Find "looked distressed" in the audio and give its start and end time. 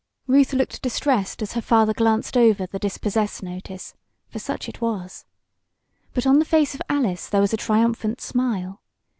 0.53-1.43